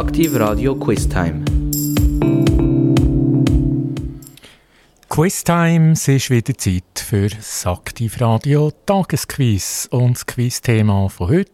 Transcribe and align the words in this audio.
Aktiv 0.00 0.34
Radio 0.36 0.74
Quiz 0.76 1.06
Time. 1.06 1.44
Quiz 5.10 5.44
Time, 5.44 5.92
es 5.92 6.08
ist 6.08 6.30
wieder 6.30 6.56
Zeit 6.56 7.04
für 7.06 7.28
das 7.28 7.66
Aktivradio 7.66 8.72
Tagesquiz. 8.86 9.88
Und 9.90 10.16
das 10.16 10.24
Quizthema 10.24 11.06
von 11.10 11.28
heute 11.28 11.52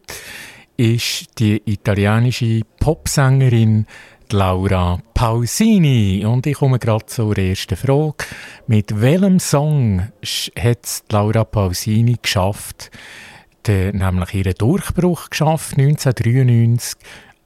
ist 0.76 1.26
die 1.40 1.60
italienische 1.66 2.60
Popsängerin 2.78 3.84
Laura 4.30 5.00
Pausini. 5.12 6.24
Und 6.24 6.46
ich 6.46 6.58
komme 6.58 6.78
gerade 6.78 7.06
zur 7.06 7.36
ersten 7.36 7.74
Frage. 7.74 8.26
Mit 8.68 9.00
welchem 9.00 9.40
Song 9.40 10.12
hat 10.56 11.02
Laura 11.10 11.42
Pausini 11.42 12.16
geschafft, 12.22 12.92
nämlich 13.66 14.34
ihren 14.34 14.54
Durchbruch 14.54 15.30
geschafft, 15.30 15.72
1993 15.76 16.96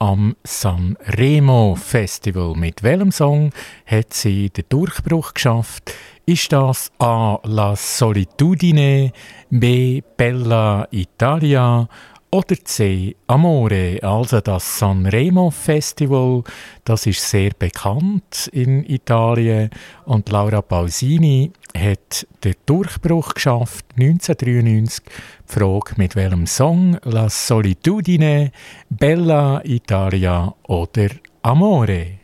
am 0.01 0.35
Sanremo 0.45 1.77
Festival. 1.77 2.55
Mit 2.57 2.83
welchem 2.83 3.13
Song 3.13 3.53
hat 3.87 4.15
sie 4.15 4.49
den 4.51 4.65
Durchbruch 4.69 5.35
geschafft? 5.35 5.93
Ist 6.27 6.53
das 6.53 6.91
A. 6.99 7.39
La 7.45 7.77
Solitudine, 7.77 9.13
B. 9.51 10.03
Bella 10.17 10.89
Italia 10.91 11.87
oder 12.31 12.57
C. 12.65 13.17
Amore, 13.27 13.99
also 14.03 14.41
das 14.41 14.79
Sanremo 14.79 15.51
Festival, 15.51 16.45
das 16.85 17.07
ist 17.07 17.29
sehr 17.29 17.51
bekannt 17.59 18.49
in 18.53 18.85
Italien 18.85 19.71
und 20.05 20.29
Laura 20.31 20.63
Pausini 20.63 21.53
hat 21.77 22.27
den 22.45 22.55
Durchbruch 22.67 23.35
geschafft 23.35 23.87
1993. 23.97 25.05
Die 25.05 25.53
Frage 25.53 25.95
mit 25.97 26.17
welchem 26.17 26.47
Song 26.47 26.99
La 27.05 27.29
Solitudine, 27.29 28.53
Bella 28.89 29.63
Italia 29.65 30.55
oder 30.65 31.09
Amore. 31.43 32.21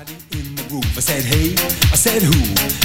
I 0.00 0.47
said, 1.00 1.22
hey, 1.22 1.54
I 1.92 1.96
said, 1.96 2.22
who? 2.22 2.34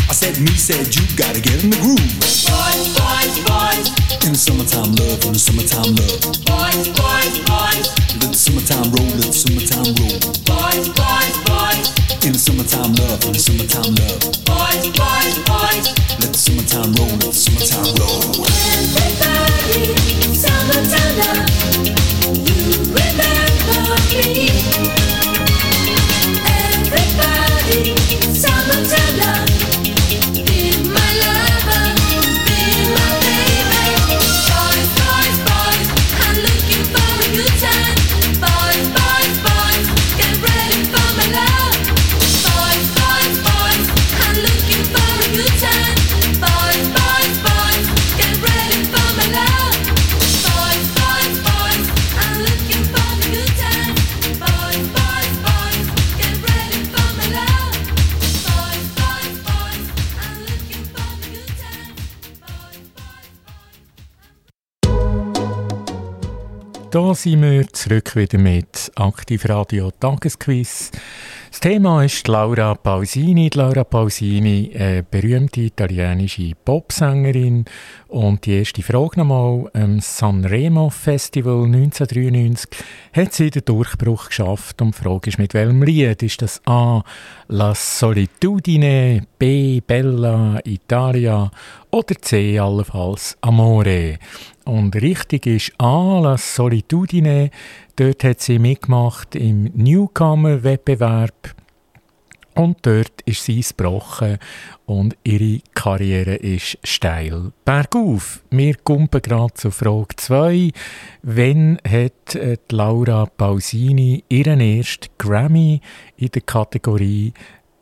I 0.05 0.13
said, 0.13 0.37
me, 0.37 0.53
said, 0.53 0.85
you 0.93 1.01
gotta 1.17 1.41
get 1.41 1.63
in 1.63 1.71
the 1.73 1.81
groove. 1.81 1.97
Boys, 2.21 2.93
boys, 2.93 3.35
boys. 3.41 3.89
In 4.21 4.37
the 4.37 4.37
summertime 4.37 4.93
love, 5.01 5.25
in 5.25 5.33
the 5.33 5.41
summertime 5.41 5.97
love. 5.97 6.21
Boys, 6.45 6.93
boys, 6.93 7.41
boys. 7.49 7.89
Let 8.21 8.29
the 8.29 8.37
summertime 8.37 8.93
roll, 8.93 9.09
let 9.17 9.33
the 9.33 9.41
summertime 9.41 9.97
roll. 9.97 10.13
Boys, 10.45 10.93
boys, 10.93 11.35
boys. 11.49 11.89
In 12.21 12.37
the 12.37 12.39
summertime 12.39 12.93
love, 13.01 13.17
in 13.25 13.33
the 13.33 13.41
summertime 13.41 13.97
love. 13.97 14.21
Boys, 14.45 14.85
boys, 14.93 15.41
boys. 15.49 15.85
Let 16.21 16.29
the 16.29 16.37
summertime 16.37 16.93
roll, 16.93 17.17
let 17.17 17.33
the 17.33 17.41
summertime 17.41 17.97
roll. 17.97 18.45
Everybody, 18.77 19.89
summertime 20.37 21.17
love. 21.17 21.49
You 22.45 22.93
remember 22.93 23.97
me. 24.13 24.53
Da 67.13 67.17
sind 67.17 67.43
wir 67.43 67.67
zurück 67.71 68.15
wieder 68.15 68.39
mit 68.39 68.91
Aktivradio 68.95 69.91
Tagesquiz. 69.91 70.89
Thema 71.63 72.03
ist 72.03 72.27
Laura 72.27 72.75
Pausini. 72.75 73.49
Laura 73.53 73.85
Pausini, 73.85 74.71
eine 74.75 75.01
berühmte 75.01 75.61
italienische 75.61 76.51
Popsängerin. 76.65 77.63
Und 78.09 78.45
die 78.45 78.57
erste 78.57 78.83
Frage 78.83 79.19
nochmal: 79.21 79.69
Am 79.73 80.01
Sanremo 80.01 80.89
Festival 80.89 81.63
1993 81.63 82.69
hat 83.13 83.31
sie 83.31 83.49
den 83.49 83.63
Durchbruch 83.63 84.27
geschafft. 84.27 84.81
Und 84.81 84.93
die 84.93 85.03
Frage 85.03 85.29
ist, 85.29 85.39
mit 85.39 85.53
welchem 85.53 85.83
Lied? 85.83 86.21
Ist 86.21 86.41
das 86.41 86.61
A. 86.65 87.01
La 87.47 87.73
Solitudine, 87.73 89.25
B. 89.39 89.79
Bella 89.79 90.59
Italia 90.65 91.49
oder 91.91 92.15
C. 92.19 92.59
allenfalls 92.59 93.37
Amore? 93.39 94.19
Und 94.65 94.95
richtig 94.95 95.45
ist 95.45 95.73
A, 95.77 96.19
La 96.19 96.37
Solitudine. 96.37 97.51
Dort 97.95 98.23
hat 98.23 98.41
sie 98.41 98.57
mitgemacht 98.57 99.35
im 99.35 99.65
Newcomer-Wettbewerb. 99.65 101.55
Und 102.55 102.77
dort 102.83 103.21
ist 103.25 103.45
sie 103.45 103.61
gebrochen 103.61 104.37
und 104.85 105.15
ihre 105.23 105.61
Karriere 105.73 106.35
ist 106.35 106.77
steil 106.83 107.51
bergauf. 107.65 108.43
Wir 108.51 108.75
kommen 108.75 109.09
gerade 109.09 109.53
zu 109.53 109.71
Frage 109.71 110.15
2. 110.15 110.71
Wann 111.23 111.79
hat 111.87 112.35
äh, 112.35 112.57
Laura 112.71 113.25
Pausini 113.25 114.23
ihren 114.29 114.59
ersten 114.59 115.07
Grammy 115.17 115.81
in 116.17 116.29
der 116.29 116.41
Kategorie 116.43 117.33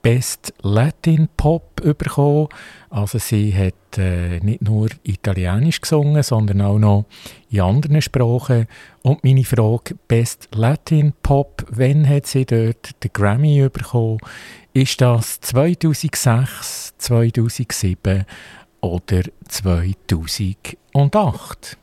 Best 0.01 0.53
Latin 0.61 1.29
Pop 1.37 1.75
bekommen. 1.75 2.47
Also 2.89 3.19
sie 3.19 3.55
hat 3.55 3.97
äh, 3.97 4.39
nicht 4.39 4.61
nur 4.61 4.89
Italienisch 5.03 5.81
gesungen, 5.81 6.23
sondern 6.23 6.61
auch 6.61 6.79
noch 6.79 7.05
in 7.49 7.61
anderen 7.61 8.01
Sprachen. 8.01 8.67
Und 9.03 9.23
meine 9.23 9.43
Frage, 9.43 9.95
Best 10.07 10.49
Latin 10.53 11.13
Pop, 11.21 11.65
wann 11.69 12.07
hat 12.07 12.25
sie 12.25 12.45
dort 12.45 13.03
den 13.03 13.13
Grammy 13.13 13.67
bekommen? 13.69 14.19
Ist 14.73 15.01
das 15.01 15.39
2006, 15.41 16.93
2007 16.97 18.25
oder 18.81 19.21
2008? 19.47 21.77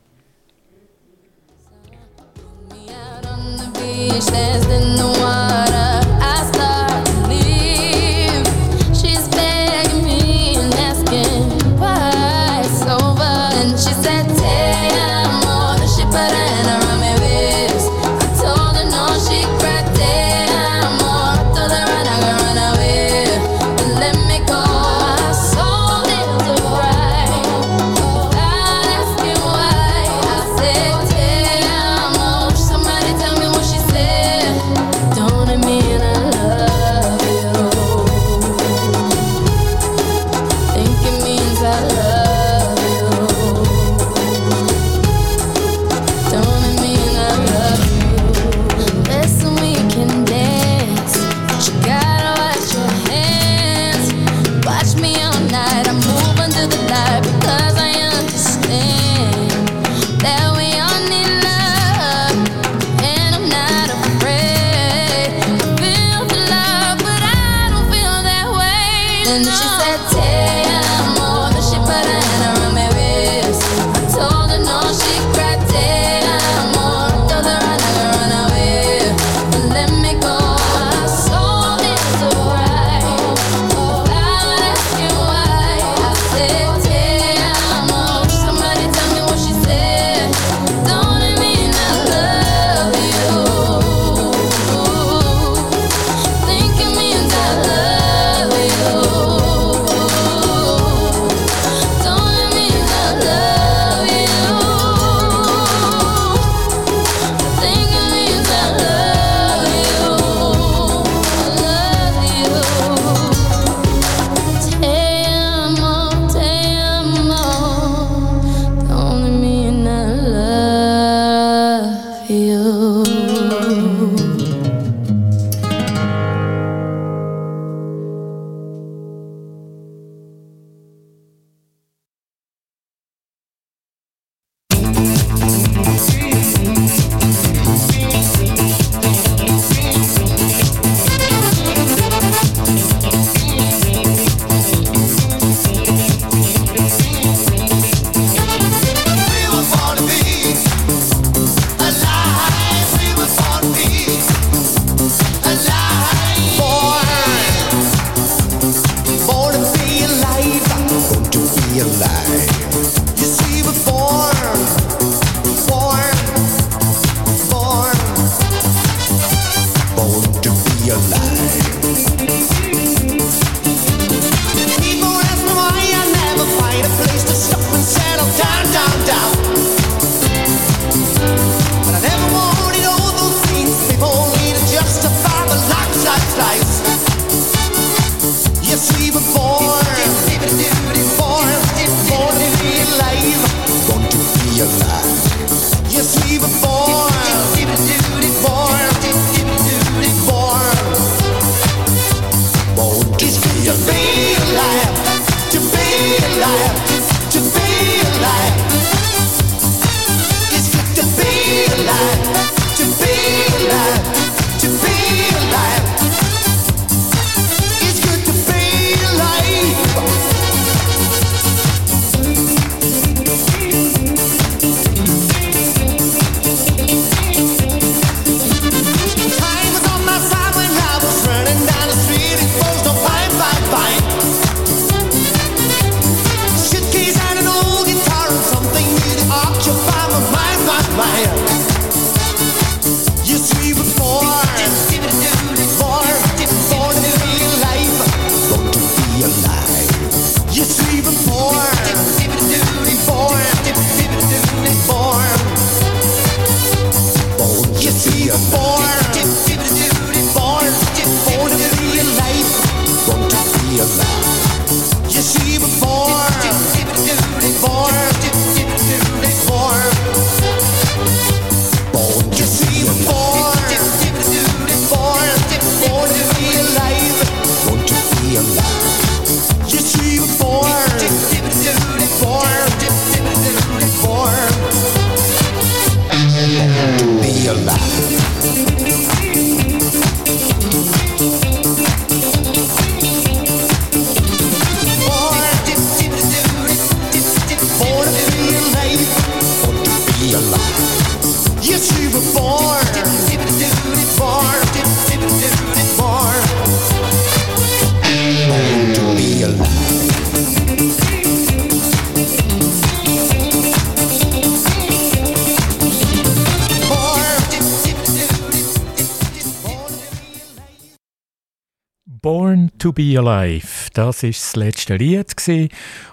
Be 322.99 323.17
Alive, 323.17 323.89
das 323.93 324.23
ist 324.23 324.41
das 324.41 324.55
letzte 324.57 324.97
Lied 324.97 325.37
gewesen. 325.37 325.69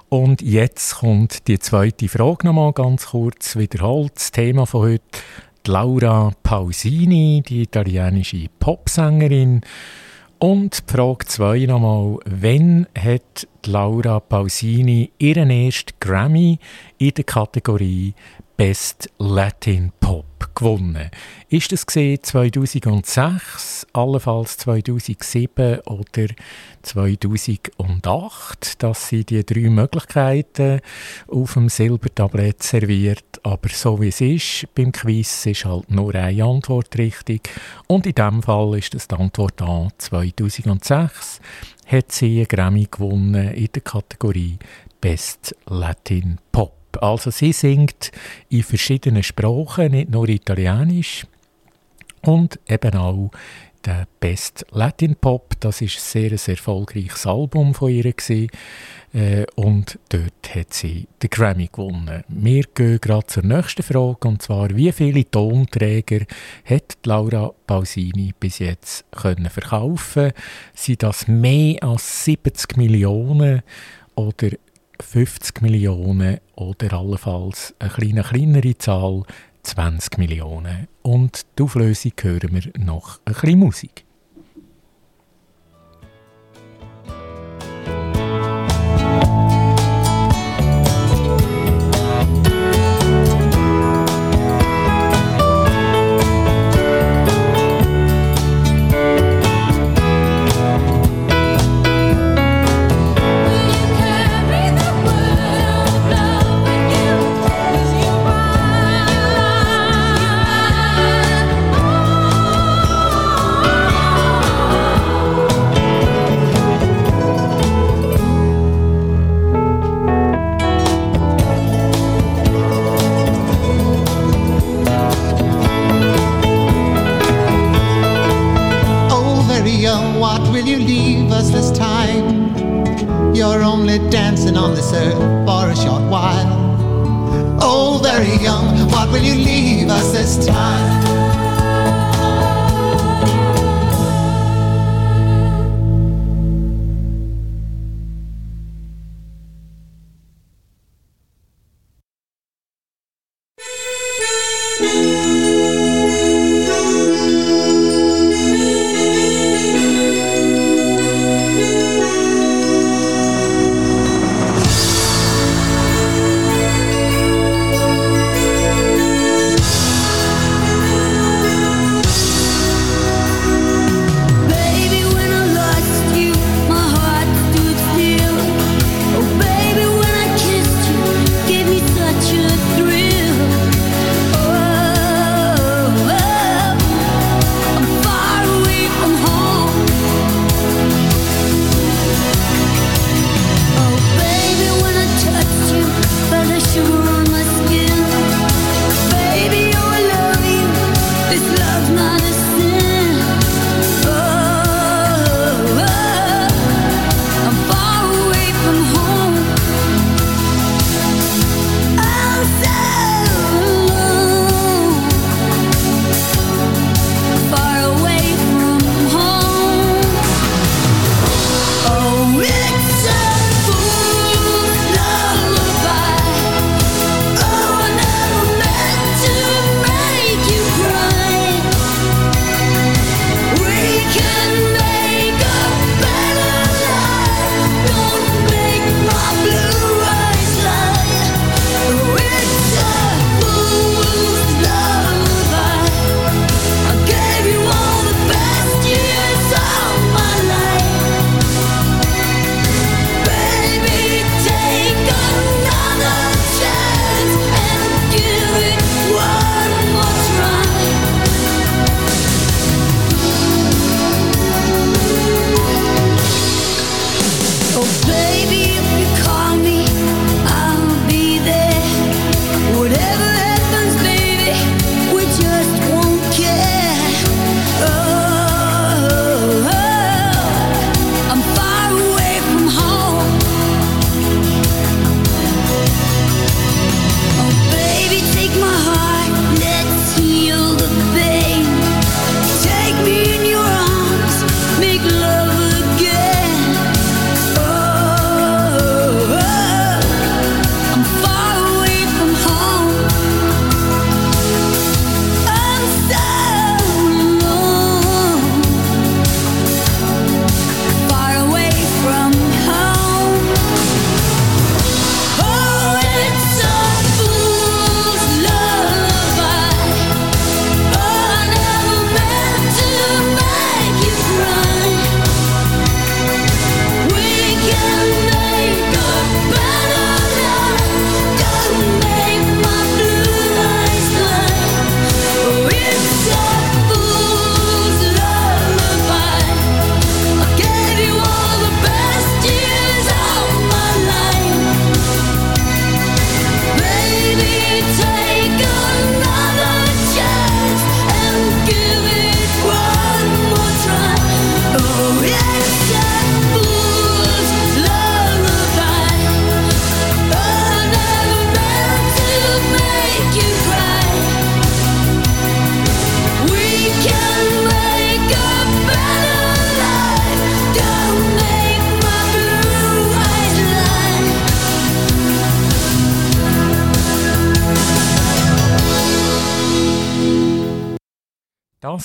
und 0.09 0.41
jetzt 0.41 0.95
kommt 0.95 1.49
die 1.49 1.59
zweite 1.59 2.09
Frage 2.09 2.47
nochmal 2.47 2.73
ganz 2.73 3.07
kurz 3.07 3.57
wiederholt. 3.57 4.13
Das 4.15 4.31
Thema 4.31 4.67
von 4.67 4.83
heute, 4.83 5.03
Laura 5.67 6.31
Pausini, 6.45 7.43
die 7.45 7.63
italienische 7.63 8.47
Popsängerin. 8.61 9.63
Und 10.39 10.85
Frage 10.87 11.27
2 11.27 11.67
nochmal, 11.67 12.19
wann 12.25 12.87
hat 12.97 13.49
Laura 13.67 14.21
Pausini 14.21 15.11
ihren 15.19 15.51
ersten 15.51 15.91
Grammy 15.99 16.61
in 16.99 17.15
der 17.15 17.25
Kategorie 17.25 18.15
Best 18.57 19.11
Latin 19.19 19.91
Pop 19.99 20.36
gewonnen? 20.57 21.11
Ist 21.49 21.71
das 21.71 21.87
gesehen 21.87 22.21
2006, 22.21 23.87
allenfalls 23.93 24.57
2007 24.57 25.81
oder 25.83 26.27
2008? 26.83 28.83
Das 28.83 29.09
sind 29.09 29.31
die 29.31 29.47
drei 29.47 29.71
Möglichkeiten 29.71 30.81
auf 31.29 31.53
dem 31.53 31.69
Silbertablett 31.69 32.65
serviert. 32.65 33.25
Aber 33.45 33.69
so 33.69 34.01
wie 34.01 34.09
es 34.09 34.21
ist, 34.21 34.67
beim 34.75 34.91
Quiz 34.91 35.47
ist 35.47 35.65
halt 35.65 35.91
nur 35.91 36.13
eine 36.17 36.43
Antwort 36.43 36.99
richtig. 36.99 37.49
Und 37.87 38.07
in 38.07 38.15
diesem 38.15 38.43
Fall 38.43 38.79
ist 38.79 38.95
das 38.95 39.07
die 39.07 39.15
Antwort 39.15 39.63
A. 39.63 39.89
2006 39.97 41.41
hat 41.87 42.11
sie 42.11 42.39
einen 42.39 42.49
Grammy 42.49 42.89
gewonnen 42.91 43.55
in 43.55 43.69
der 43.73 43.83
Kategorie 43.83 44.59
Best 45.01 45.55
Latin 45.67 46.39
Pop. 46.51 46.73
Also 46.97 47.31
sie 47.31 47.53
singt 47.53 48.13
in 48.49 48.63
verschiedenen 48.63 49.23
Sprachen, 49.23 49.93
nicht 49.93 50.11
nur 50.11 50.29
Italienisch 50.29 51.27
und 52.23 52.59
eben 52.69 52.95
auch 52.95 53.31
der 53.87 54.07
Best 54.19 54.67
Latin 54.73 55.17
Pop. 55.17 55.55
Das 55.61 55.81
ist 55.81 55.97
ein 55.97 56.01
sehr 56.01 56.33
ein 56.33 56.41
erfolgreiches 56.55 57.27
Album 57.27 57.73
von 57.73 57.91
ihr. 57.91 58.13
Äh, 59.13 59.47
und 59.55 59.99
dort 60.09 60.55
hat 60.55 60.75
sie 60.75 61.07
den 61.23 61.31
Grammy 61.31 61.69
gewonnen. 61.73 62.25
Wir 62.29 62.65
gehen 62.75 63.01
gerade 63.01 63.27
zur 63.27 63.45
nächsten 63.45 63.83
Frage 63.83 64.29
und 64.29 64.43
zwar 64.43 64.77
wie 64.77 64.93
viele 64.93 65.31
Tonträger 65.31 66.27
hat 66.65 66.99
Laura 67.05 67.53
Pausini 67.67 68.35
bis 68.39 68.59
jetzt 68.59 69.05
können 69.13 69.49
verkaufen? 69.49 70.33
Sind 70.75 71.03
das 71.03 71.29
mehr 71.29 71.83
als 71.83 72.25
70 72.25 72.77
Millionen 72.77 73.63
oder 74.17 74.49
50 75.01 75.63
Millionen 75.63 76.39
oder 76.55 76.93
allenfalls 76.95 77.75
eine 77.79 77.91
kleine, 77.91 78.23
kleinere 78.23 78.79
Zahl, 78.79 79.25
20 79.63 80.19
Millionen. 80.19 80.89
Und 81.03 81.43
die 81.59 81.63
Auflösung 81.63 82.13
hören 82.21 82.53
wir 82.53 82.73
noch 82.79 83.21
ein 83.25 83.35
bisschen 83.35 83.59
Musik. 83.59 84.06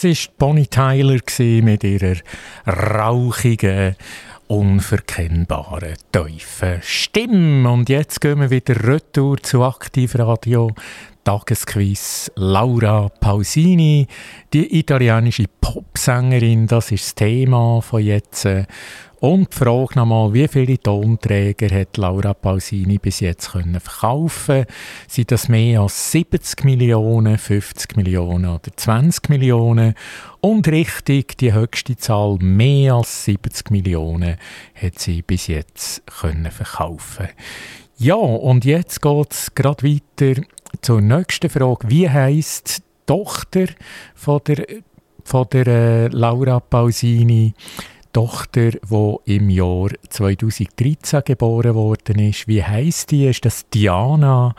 Das 0.01 0.09
war 0.09 0.33
Bonnie 0.39 0.65
Tyler 0.65 1.19
mit 1.61 1.83
ihrer 1.83 2.15
rauchigen, 2.65 3.95
unverkennbaren, 4.47 5.93
tiefen 6.11 6.79
Stimme. 6.81 7.69
Und 7.69 7.87
jetzt 7.87 8.19
gehen 8.19 8.39
wir 8.39 8.49
wieder 8.49 8.83
retour 8.83 9.37
zu 9.37 9.63
Aktivradio. 9.63 10.71
Tagesquiz 11.23 12.31
Laura 12.35 13.09
Pausini, 13.19 14.07
die 14.51 14.79
italienische 14.79 15.45
Popsängerin, 15.61 16.65
das 16.65 16.91
ist 16.91 17.05
das 17.05 17.15
Thema 17.15 17.79
von 17.83 18.01
jetzt. 18.01 18.47
Und 19.21 19.53
die 19.53 19.57
Frage 19.57 19.99
nochmal, 19.99 20.33
wie 20.33 20.47
viele 20.47 20.79
Tonträger 20.79 21.69
hat 21.69 21.95
Laura 21.97 22.33
Pausini 22.33 22.97
bis 22.97 23.19
jetzt 23.19 23.51
können 23.51 23.79
verkaufen 23.79 24.65
Sind 25.07 25.29
das 25.29 25.47
mehr 25.47 25.81
als 25.81 26.11
70 26.11 26.63
Millionen, 26.63 27.37
50 27.37 27.97
Millionen 27.97 28.49
oder 28.49 28.75
20 28.75 29.29
Millionen? 29.29 29.93
Und 30.39 30.67
richtig, 30.67 31.37
die 31.37 31.53
höchste 31.53 31.95
Zahl, 31.97 32.37
mehr 32.39 32.95
als 32.95 33.25
70 33.25 33.69
Millionen, 33.69 34.37
hat 34.73 34.97
sie 34.97 35.21
bis 35.21 35.45
jetzt 35.45 36.01
können 36.07 36.49
verkaufen 36.49 37.27
Ja, 37.99 38.15
und 38.15 38.65
jetzt 38.65 39.03
geht 39.03 39.31
es 39.33 39.53
gerade 39.53 39.83
weiter 39.83 40.41
zur 40.81 40.99
nächsten 40.99 41.51
Frage. 41.51 41.91
Wie 41.91 42.07
die 42.07 42.81
Tochter 43.05 43.67
von 44.15 44.41
der, 44.47 44.65
von 45.23 45.45
der 45.51 45.67
äh, 45.67 46.07
Laura 46.07 46.59
Pausini? 46.59 47.53
Tochter, 48.13 48.71
die 48.71 49.35
im 49.35 49.49
Jahr 49.49 49.89
2013 50.09 51.21
geboren 51.23 51.75
worden 51.75 52.19
ist. 52.19 52.47
Wie 52.47 52.63
heißt 52.63 53.11
die? 53.11 53.27
Ist 53.27 53.45
das 53.45 53.69
Diana, 53.69 54.53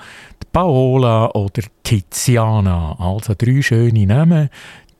Paola 0.52 1.30
oder 1.30 1.62
Tiziana? 1.82 2.96
Also 2.98 3.34
drei 3.36 3.62
schöne 3.62 4.06
Namen. 4.06 4.48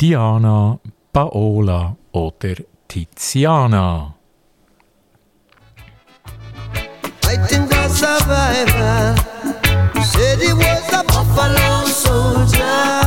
Diana, 0.01 0.79
Paola 1.13 1.97
oder 2.13 2.55
Tiziana. 2.89 4.15
I 7.25 7.37
think 7.49 7.71
the 7.71 7.89
survivor 7.89 9.15
said 10.05 10.39
he 10.41 10.53
was 10.53 10.93
a 10.93 11.03
buffalo 11.05 11.87
soldier, 11.87 13.01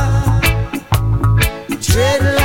tread 1.80 2.35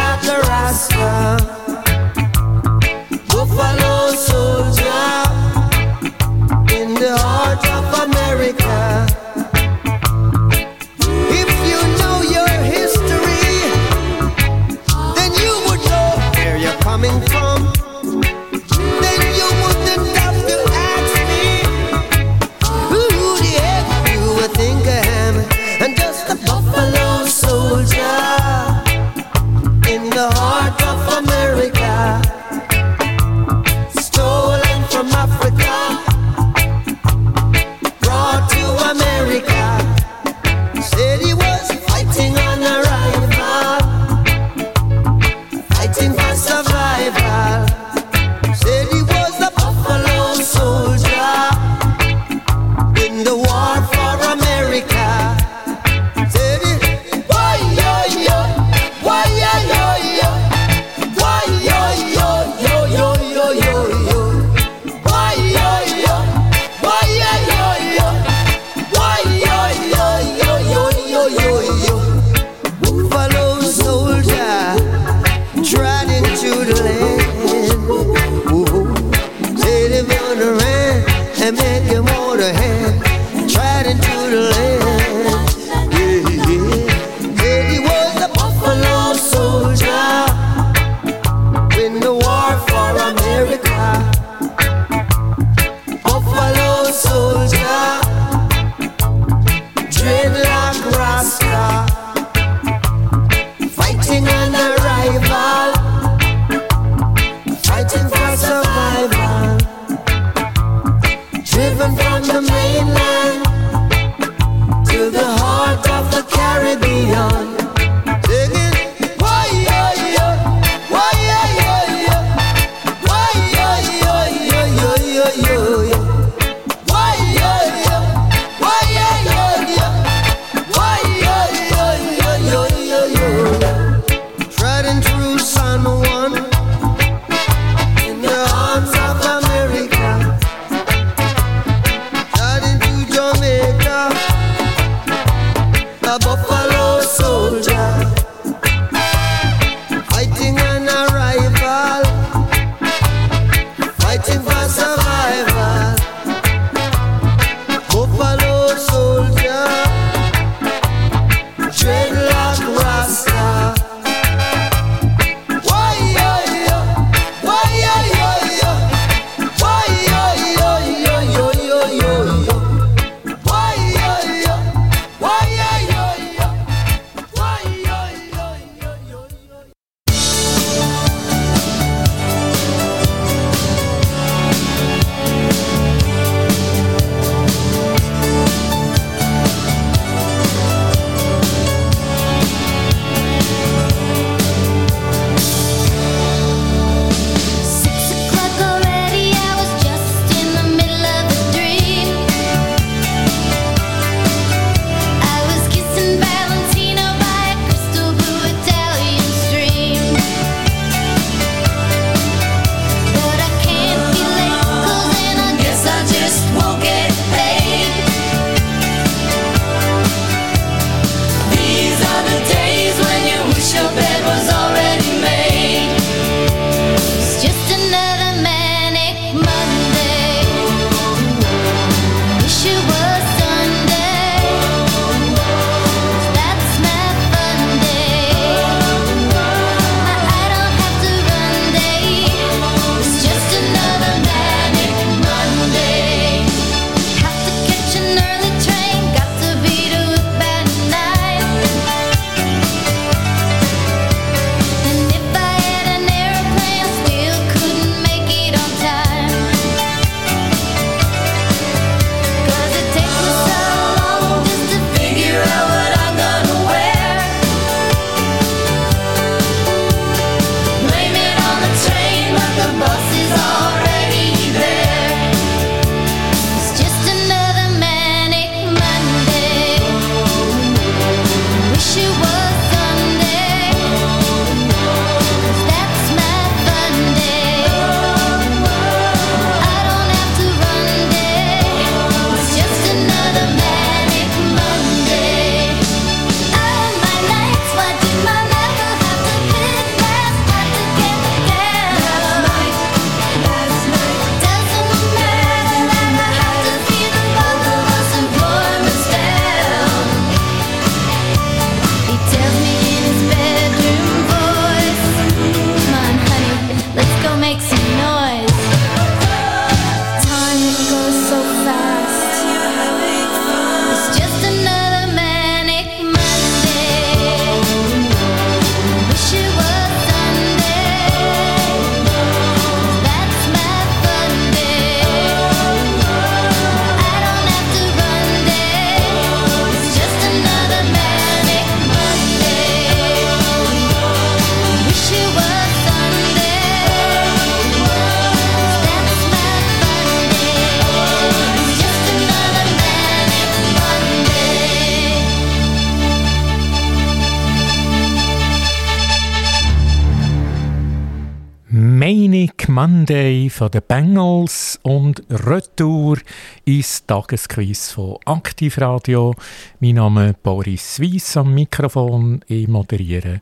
von 363.62 363.70
den 363.70 363.84
Bengals 363.88 364.80
und 364.82 365.22
Retour 365.30 366.18
ins 366.66 367.06
Tagesquiz 367.06 367.92
von 367.92 368.18
Aktivradio. 368.26 369.36
Mein 369.80 369.96
Name 369.96 370.30
ist 370.30 370.42
Boris 370.42 371.00
Weiss 371.00 371.38
am 371.38 371.54
Mikrofon. 371.54 372.44
Ich 372.48 372.68
moderiere 372.68 373.40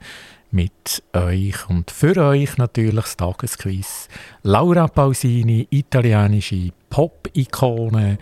mit 0.52 1.04
euch 1.14 1.70
und 1.70 1.90
für 1.90 2.18
euch 2.18 2.58
natürlich 2.58 3.06
das 3.06 3.16
Tagesquiz. 3.16 4.10
Laura 4.44 4.90
Pausini, 4.90 5.66
italienische 5.70 6.74
Pop-Ikone. 6.90 8.18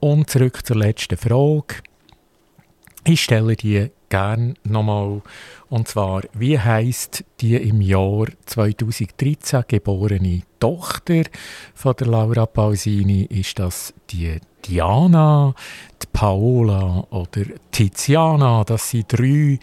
Und 0.00 0.30
zurück 0.30 0.64
zur 0.64 0.76
letzten 0.76 1.18
Frage. 1.18 1.82
Ich 3.04 3.24
stelle 3.24 3.56
die 3.56 3.90
gerne 4.12 4.52
nochmal. 4.64 5.22
Und 5.70 5.88
zwar, 5.88 6.20
wie 6.34 6.58
heißt 6.58 7.24
die 7.40 7.56
im 7.56 7.80
Jahr 7.80 8.26
2013 8.44 9.64
geborene 9.66 10.42
Tochter 10.60 11.22
von 11.74 11.94
der 11.98 12.08
Laura 12.08 12.44
Pausini? 12.44 13.22
Ist 13.24 13.58
das 13.58 13.94
die 14.10 14.38
Diana, 14.66 15.54
die 16.02 16.06
Paola 16.12 17.06
oder 17.08 17.44
Tiziana? 17.70 18.64
Das 18.64 18.90
sind 18.90 19.06
drei 19.08 19.58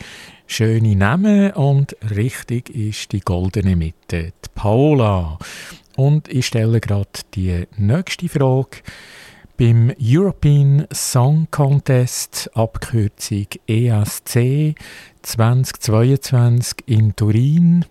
schöne 0.47 0.95
Namen 0.95 1.51
und 1.51 1.95
richtig 2.09 2.71
ist 2.71 3.11
die 3.11 3.19
goldene 3.19 3.75
Mitte, 3.75 4.33
die 4.43 4.49
Paola. 4.55 5.37
Und 5.95 6.27
ich 6.27 6.47
stelle 6.47 6.79
gerade 6.79 7.19
die 7.35 7.67
nächste 7.77 8.27
Frage. 8.27 8.77
Beim 9.59 9.93
European 9.99 10.87
Song 10.89 11.45
Contest, 11.51 12.49
Abkürzung 12.53 13.47
ESC 13.67 14.73
2022 15.21 16.75
in 16.85 17.13
Turin. 17.13 17.83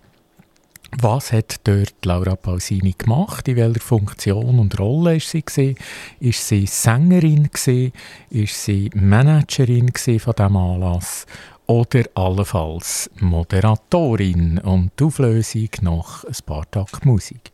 Was 0.99 1.31
hat 1.31 1.57
dort 1.65 1.93
Laura 2.03 2.35
Pausini 2.35 2.95
gemacht? 2.97 3.47
In 3.47 3.57
welcher 3.57 3.81
Funktion 3.81 4.57
und 4.57 4.79
Rolle 4.79 5.17
ist 5.17 5.29
sie 5.29 5.43
gewesen? 5.43 5.75
Ist 6.19 6.47
sie 6.47 6.65
Sängerin 6.65 7.51
gewesen? 7.53 7.93
Ist 8.31 8.65
sie 8.65 8.89
Managerin 8.95 9.91
von 9.93 10.33
dem 10.33 10.57
Anlass? 10.57 11.27
Oder 11.67 12.05
allenfalls 12.15 13.11
Moderatorin? 13.19 14.57
Und 14.57 14.93
die 14.99 15.03
Auflösung 15.03 15.69
nach 15.81 16.23
ein 16.23 16.33
paar 16.47 16.71
Tagen 16.71 17.07
Musik. 17.07 17.51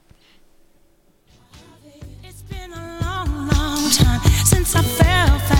Since 4.43 4.75
I 4.75 4.81
felt 4.81 5.54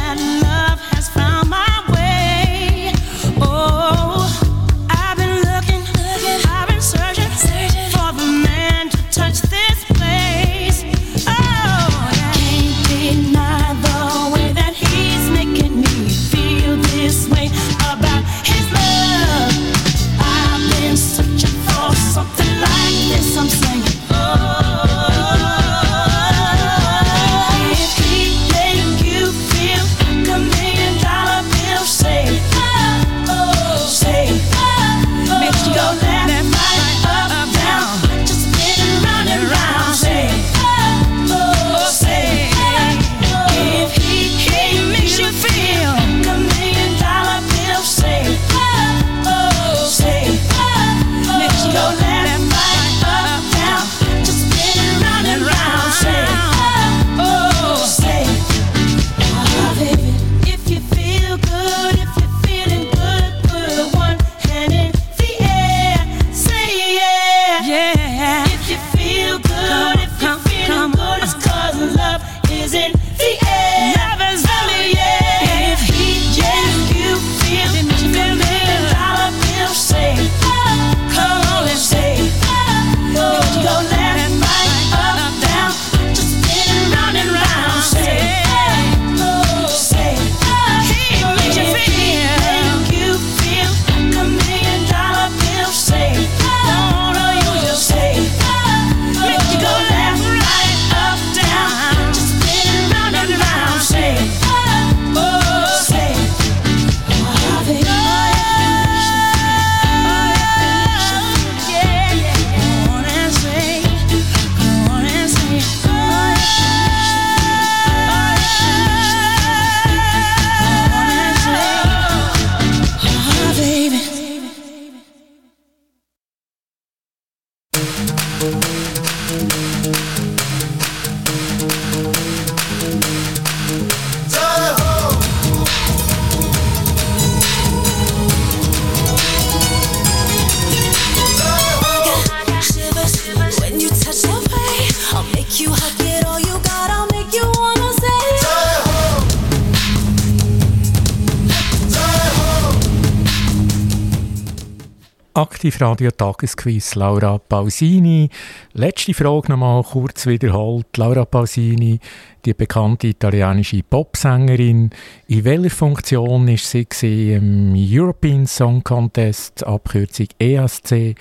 Aktivradio 155.76 156.12
Tagesquiz 156.12 156.96
Laura 156.96 157.38
Pausini. 157.38 158.30
Letzte 158.76 159.14
Frage 159.14 159.52
nochmal 159.52 159.84
kurz 159.84 160.26
wiederholt. 160.26 160.96
Laura 160.96 161.26
Pausini, 161.26 162.00
die 162.46 162.54
bekannte 162.54 163.08
italienische 163.08 163.84
Popsängerin. 163.84 164.92
In 165.28 165.44
welcher 165.44 165.70
Funktion 165.70 166.48
ist 166.48 166.72
sie 166.94 167.34
im 167.34 167.74
European 167.76 168.48
Song 168.48 168.86
Contest, 168.86 169.68
Abkürzung 169.68 170.28
ESC? 170.40 171.16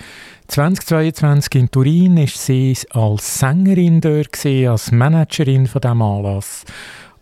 2022 0.47 1.55
in 1.55 1.69
Turin 1.69 2.15
ist 2.15 2.45
sie 2.45 2.77
als 2.91 3.39
Sängerin 3.39 3.99
dort 3.99 4.45
als 4.45 4.89
Managerin 4.89 5.67
von 5.67 5.81
dem 5.81 6.01
Anlass 6.01 6.63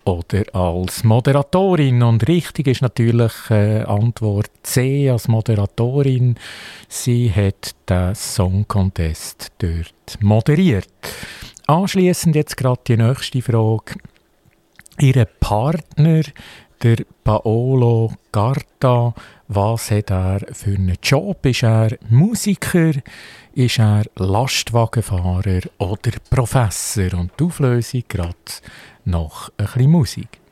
oder 0.05 0.43
als 0.53 1.03
Moderatorin. 1.03 2.03
Und 2.03 2.27
richtig 2.27 2.67
ist 2.67 2.81
natürlich 2.81 3.31
äh, 3.49 3.83
Antwort 3.83 4.51
C 4.63 5.09
als 5.09 5.27
Moderatorin. 5.27 6.35
Sie 6.87 7.31
hat 7.31 7.75
den 7.89 8.15
Song 8.15 8.65
Contest 8.67 9.51
dort 9.59 10.21
moderiert. 10.21 10.87
Anschließend 11.67 12.35
jetzt 12.35 12.57
gerade 12.57 12.81
die 12.87 12.97
nächste 12.97 13.41
Frage. 13.41 13.95
Ihr 14.99 15.25
Partner, 15.39 16.21
der 16.83 17.05
Paolo 17.23 18.11
Garta, 18.31 19.13
was 19.47 19.91
hat 19.91 20.11
er 20.11 20.41
für 20.51 20.75
einen 20.75 20.97
Job? 21.01 21.45
Ist 21.45 21.63
er 21.63 21.97
Musiker? 22.09 22.91
Ist 23.53 23.79
er 23.79 24.03
Lastwagenfahrer 24.15 25.61
oder 25.77 26.11
Professor? 26.29 27.13
Und 27.13 27.31
die 27.39 27.43
Auflösung 27.45 28.03
gerade 28.09 28.35
noch 29.05 29.49
ein 29.57 29.65
bisschen 29.65 29.91
Musik. 29.91 30.42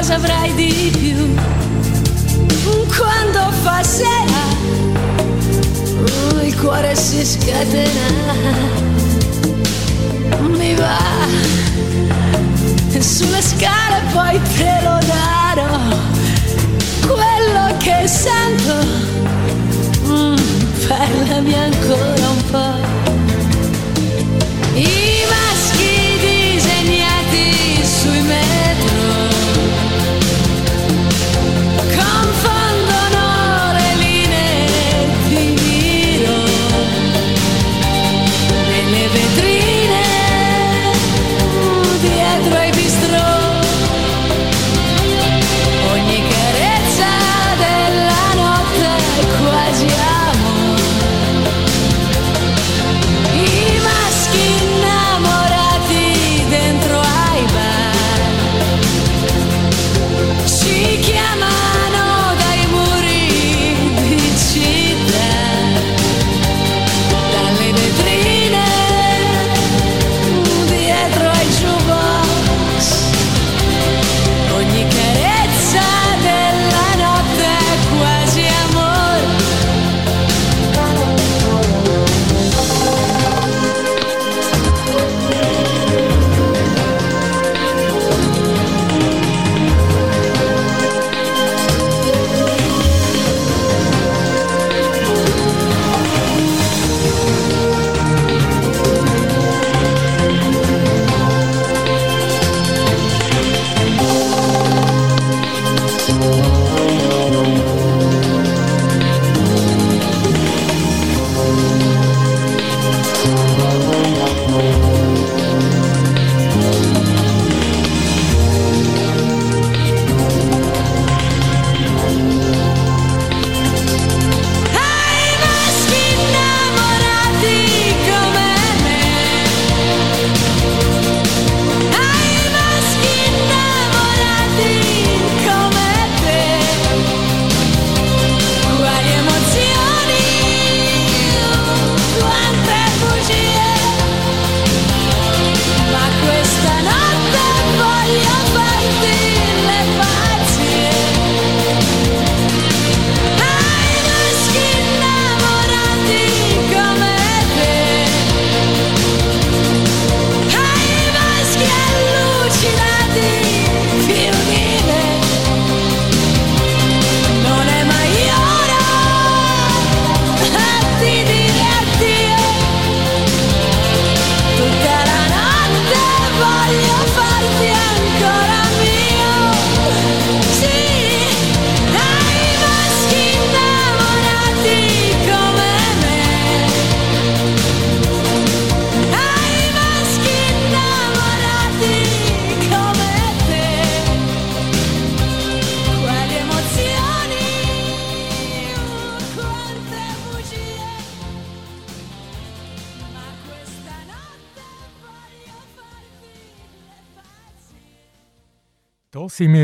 cosa 0.00 0.14
avrai 0.14 0.54
di 0.54 0.90
più? 0.98 1.34
Quando 2.96 3.52
passerà 3.62 4.46
oh, 6.32 6.40
il 6.40 6.58
cuore 6.58 6.94
si 6.94 7.22
scatena 7.22 8.34
mi 10.56 10.74
va 10.74 10.98
sulle 12.98 13.42
scale 13.42 14.02
poi 14.12 14.40
te 14.56 14.80
lo 14.82 14.98
darò. 15.06 15.78
Quello 17.02 17.76
che 17.78 18.08
sento 18.08 18.76
mm, 20.06 20.36
parlami 20.88 21.54
ancora 21.54 22.28
un 22.28 22.50
po' 22.50 23.00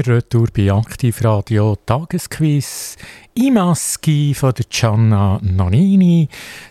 retour 0.09 0.49
bei 0.55 0.73
Aktivradio 0.73 1.77
Tagesquiz. 1.85 2.97
«I 3.37 3.51
Maschi» 3.51 4.35
von 4.35 4.53
der 4.53 4.65
Gianna 4.69 5.39
Nannini. 5.43 6.29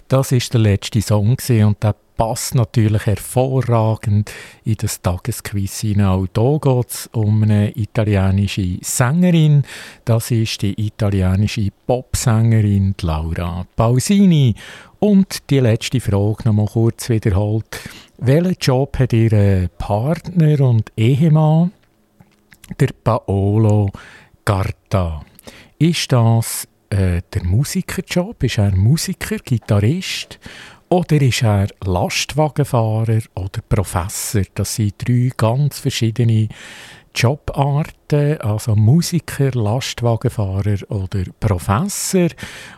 Das 0.07 0.31
ist 0.31 0.53
der 0.53 0.61
letzte 0.61 1.01
Song 1.01 1.37
und 1.49 1.83
der 1.83 1.95
passt 2.17 2.55
natürlich 2.55 3.05
hervorragend 3.05 4.31
in 4.63 4.75
das 4.77 5.01
Tagesquiz 5.01 5.81
hinein. 5.81 6.07
Auch 6.07 6.27
hier 6.35 6.59
geht 6.59 6.89
es 6.89 7.09
um 7.13 7.43
eine 7.43 7.71
italienische 7.77 8.77
Sängerin. 8.81 9.63
Das 10.05 10.31
ist 10.31 10.61
die 10.61 10.79
italienische 10.85 11.69
Popsängerin 11.85 12.95
Laura 13.01 13.65
Pausini. 13.75 14.55
Und 14.99 15.49
die 15.49 15.59
letzte 15.59 15.99
Frage 15.99 16.43
noch 16.45 16.53
mal 16.53 16.67
kurz 16.67 17.09
wiederholt. 17.09 17.65
Welchen 18.17 18.55
Job 18.61 18.97
hat 18.97 19.13
Ihr 19.13 19.69
Partner 19.77 20.61
und 20.61 20.91
Ehemann? 20.95 21.71
Der 22.79 22.89
Paolo 23.03 23.91
Garta. 24.43 25.21
Ist 25.77 26.11
das 26.11 26.67
äh, 26.89 27.21
der 27.33 27.43
Musikerjob? 27.43 28.43
Ist 28.43 28.57
er 28.57 28.75
Musiker, 28.75 29.37
Gitarrist? 29.37 30.39
Oder 30.89 31.21
ist 31.21 31.43
er 31.43 31.67
Lastwagenfahrer 31.83 33.21
oder 33.35 33.61
Professor? 33.67 34.43
Das 34.53 34.75
sind 34.75 34.93
drei 34.97 35.31
ganz 35.35 35.79
verschiedene 35.79 36.47
Jobarten, 37.15 38.39
also 38.41 38.75
Musiker, 38.75 39.51
Lastwagenfahrer 39.51 40.77
oder 40.89 41.23
Professor. 41.39 42.27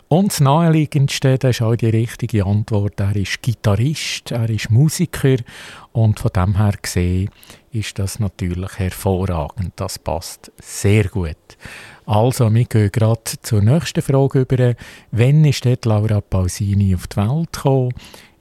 Und 0.08 0.32
das 0.32 0.40
Naheliegendste, 0.40 1.38
das 1.38 1.58
ist 1.58 1.62
auch 1.62 1.76
die 1.76 1.90
richtige 1.90 2.46
Antwort, 2.46 3.00
er 3.00 3.16
ist 3.16 3.42
Gitarrist, 3.42 4.32
er 4.32 4.50
ist 4.50 4.70
Musiker 4.70 5.38
und 5.92 6.20
von 6.20 6.32
dem 6.36 6.58
her 6.58 6.76
gesehen 6.82 7.30
ist 7.78 8.00
das 8.00 8.20
natürlich 8.20 8.80
hervorragend. 8.80 9.74
Das 9.76 10.00
passt 10.00 10.52
sehr 10.62 11.06
gut. 11.06 11.38
Also, 12.06 12.54
wir 12.54 12.66
gehen 12.66 12.92
gerade 12.92 13.22
zur 13.42 13.62
nächsten 13.62 14.02
Frage 14.02 14.42
über. 14.42 14.74
Wann 15.12 15.46
ist 15.46 15.66
dort 15.66 15.86
Laura 15.86 16.20
Pausini 16.22 16.94
auf 16.96 17.08
die 17.08 17.18
Welt 17.18 17.54
gekommen? 17.54 17.94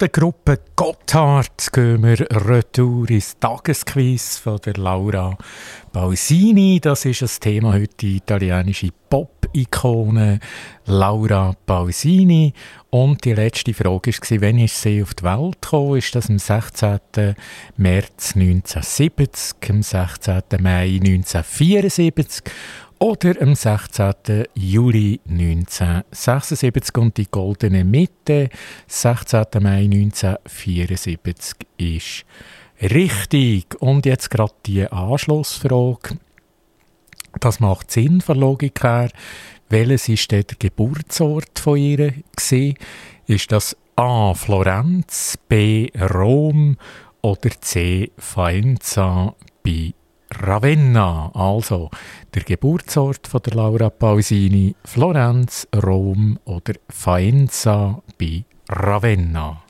Der 0.01 0.09
Gruppe 0.09 0.59
Gotthard 0.75 1.71
gehen 1.71 2.01
wir 2.01 2.19
retour 2.47 3.07
ins 3.11 3.37
Tagesquiz 3.39 4.39
von 4.39 4.57
der 4.65 4.73
Laura 4.73 5.37
Pausini. 5.93 6.79
Das 6.81 7.05
ist 7.05 7.21
das 7.21 7.39
Thema 7.39 7.73
heute, 7.73 7.95
die 7.97 8.15
italienische 8.17 8.89
Pop-Ikone 9.11 10.39
Laura 10.87 11.53
Pausini. 11.67 12.51
Und 12.89 13.23
die 13.23 13.33
letzte 13.33 13.75
Frage 13.75 14.11
war, 14.11 14.41
wann 14.41 14.57
ist 14.57 14.81
sie 14.81 15.03
auf 15.03 15.13
die 15.13 15.23
Welt 15.23 15.61
gekommen? 15.61 15.97
Ist 15.97 16.15
das 16.15 16.29
am 16.29 16.39
16. 16.39 16.99
März 17.77 18.35
1970, 18.35 19.69
am 19.69 19.83
16. 19.83 20.41
Mai 20.61 20.99
1974 20.99 22.43
oder 23.01 23.41
am 23.41 23.55
16. 23.55 24.45
Juli 24.53 25.19
1976 25.27 26.95
und 26.97 27.17
die 27.17 27.25
goldene 27.25 27.83
Mitte, 27.83 28.49
16. 28.87 29.45
Mai 29.59 29.85
1974, 29.85 31.55
ist 31.77 32.25
richtig. 32.79 33.81
Und 33.81 34.05
jetzt 34.05 34.29
gerade 34.29 34.53
die 34.67 34.85
Anschlussfrage. 34.85 36.19
Das 37.39 37.59
macht 37.59 37.89
Sinn 37.89 38.21
von 38.21 38.37
Logik 38.37 38.83
her. 38.83 39.09
Welches 39.69 40.07
ist 40.07 40.31
der 40.31 40.43
Geburtsort 40.43 41.57
von 41.57 41.77
ihr? 41.77 42.13
Gewesen? 42.35 42.77
Ist 43.25 43.51
das 43.51 43.75
A. 43.95 44.35
Florenz, 44.35 45.39
B. 45.49 45.89
Rom 45.99 46.77
oder 47.21 47.49
C. 47.61 48.11
Faenza 48.19 49.33
bei 49.63 49.95
Ravenna, 50.39 51.31
also 51.33 51.89
der 52.33 52.43
Geburtsort 52.43 53.27
von 53.27 53.41
der 53.41 53.53
Laura 53.53 53.89
Pausini, 53.89 54.75
Florenz, 54.85 55.67
Rom 55.75 56.39
oder 56.45 56.73
Faenza 56.89 58.01
bei 58.17 58.43
Ravenna. 58.69 59.63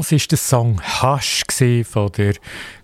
Das 0.00 0.12
ist 0.12 0.30
der 0.30 0.38
Song 0.38 0.80
gsi 0.80 1.84
von 1.84 2.10
der 2.12 2.32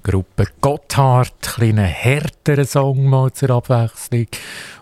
Gruppe 0.03 0.49
Gotthard. 0.61 1.57
Ein 1.59 1.79
härterer 1.79 2.67
Song 2.67 3.09
mal 3.09 3.33
zur 3.33 3.53
Abwechslung. 3.53 4.27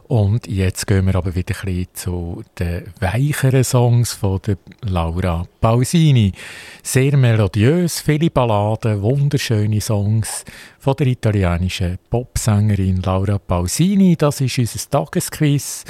Und 0.09 0.49
jetzt 0.49 0.89
gehen 0.89 1.07
wir 1.07 1.15
aber 1.15 1.37
wieder 1.37 1.55
ein 1.65 1.87
zu 1.95 2.43
den 2.59 2.93
weicheren 2.99 3.63
Songs 3.63 4.15
von 4.15 4.41
der 4.45 4.57
Laura 4.83 5.47
Pausini. 5.61 6.33
Sehr 6.83 7.17
melodiös, 7.17 8.01
viele 8.01 8.31
Balladen, 8.31 9.01
wunderschöne 9.01 9.81
Songs 9.81 10.45
von 10.81 10.97
der 10.97 11.07
italienischen 11.07 11.99
Popsängerin 12.11 13.01
Laura 13.01 13.39
Pausini. 13.39 14.17
Das 14.17 14.41
ist 14.41 14.59
unser 14.59 14.91
Tagesquiz. 14.91 15.85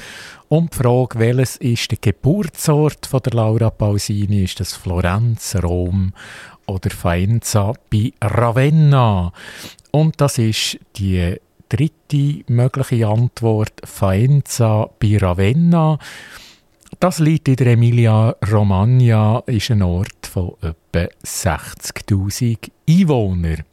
Und 0.54 0.72
die 0.72 0.76
Frage, 0.84 1.18
welches 1.18 1.56
ist 1.56 1.90
der 1.90 1.98
Geburtsort 2.00 3.06
von 3.06 3.18
der 3.24 3.32
Laura 3.32 3.70
Pausini? 3.70 4.44
Ist 4.44 4.60
das 4.60 4.74
Florenz, 4.74 5.56
Rom 5.60 6.12
oder 6.66 6.90
Faenza 6.90 7.72
bei 7.90 8.12
Ravenna? 8.22 9.32
Und 9.90 10.20
das 10.20 10.38
ist 10.38 10.78
die 10.94 11.40
dritte 11.68 12.44
mögliche 12.46 13.04
Antwort, 13.04 13.72
Faenza 13.82 14.88
bei 15.00 15.18
Ravenna. 15.18 15.98
Das 17.00 17.18
liegt 17.18 17.48
in 17.48 17.56
der 17.56 17.72
Emilia-Romagna, 17.72 19.42
ist 19.46 19.72
ein 19.72 19.82
Ort 19.82 20.28
von 20.30 20.52
etwa 20.62 21.08
60'000 21.24 22.70
Einwohnern. 22.88 23.64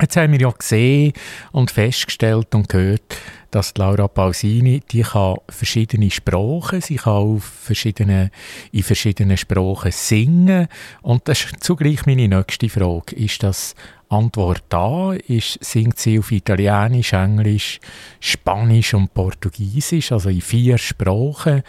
Jetzt 0.00 0.16
haben 0.16 0.34
wir 0.34 0.40
ja 0.40 0.50
gesehen 0.50 1.14
und 1.50 1.72
festgestellt 1.72 2.54
und 2.54 2.68
gehört, 2.68 3.16
dass 3.50 3.74
Laura 3.76 4.08
Pausini 4.08 4.80
die 4.90 5.02
kann 5.02 5.36
verschiedene 5.48 6.10
Sprachen, 6.10 6.80
sie 6.80 6.96
kann 6.96 7.12
auf 7.12 7.44
verschiedene, 7.44 8.30
in 8.72 8.82
verschiedenen 8.82 9.36
Sprachen 9.36 9.92
singen 9.92 10.68
und 11.02 11.28
das 11.28 11.44
ist 11.44 11.62
zugleich 11.62 12.06
meine 12.06 12.28
nächste 12.28 12.68
Frage. 12.68 13.16
Ist 13.16 13.42
das 13.42 13.74
Antwort 14.08 14.72
A? 14.72 15.14
Ist, 15.14 15.62
singt 15.64 15.98
sie 15.98 16.18
auf 16.18 16.30
Italienisch, 16.30 17.12
Englisch, 17.12 17.80
Spanisch 18.20 18.94
und 18.94 19.12
Portugiesisch, 19.12 20.12
also 20.12 20.28
in 20.28 20.40
vier 20.40 20.78
Sprachen? 20.78 21.62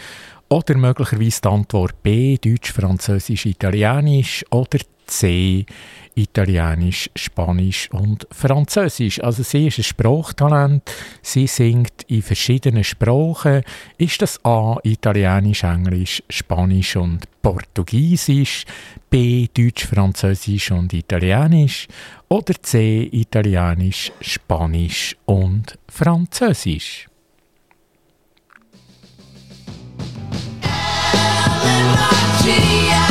Oder 0.50 0.78
möglicherweise 0.78 1.42
die 1.42 1.48
Antwort 1.50 2.02
B, 2.04 2.38
Deutsch, 2.38 2.72
Französisch, 2.72 3.46
Italienisch 3.46 4.46
oder 4.50 4.80
C, 5.08 5.66
Italienisch, 6.16 7.10
Spanisch 7.16 7.90
und 7.92 8.28
Französisch. 8.32 9.24
Also 9.24 9.44
sie 9.44 9.68
ist 9.68 9.78
ein 9.78 9.84
Sprachtalent, 9.84 10.84
sie 11.22 11.48
singt 11.48 12.04
in 12.08 12.22
verschiedenen 12.22 12.84
Sprachen. 12.84 13.64
Ist 13.98 14.22
das 14.22 14.44
A, 14.44 14.78
Italienisch, 14.84 15.64
Englisch, 15.64 16.24
Spanisch 16.30 16.96
und 16.96 17.28
Portugiesisch, 17.42 18.66
B, 19.10 19.48
Deutsch, 19.54 19.86
Französisch 19.86 20.72
und 20.72 20.92
Italienisch 20.94 21.88
oder 22.30 22.54
C, 22.62 23.08
Italienisch, 23.12 24.12
Spanisch 24.22 25.16
und 25.26 25.78
Französisch? 25.88 27.08
Speak 32.48 33.07